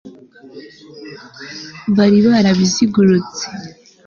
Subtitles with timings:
[1.97, 3.45] bari barabizigurutse